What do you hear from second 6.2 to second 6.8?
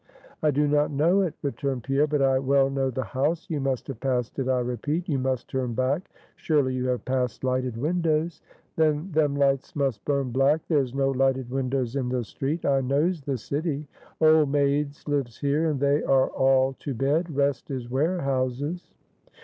Surely